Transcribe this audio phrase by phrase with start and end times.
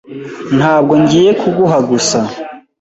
[0.57, 2.19] Ntabwo ngiye kuguha gusa.